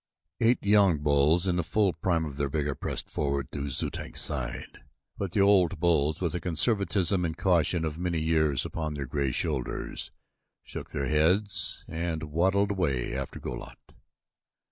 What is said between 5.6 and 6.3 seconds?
bulls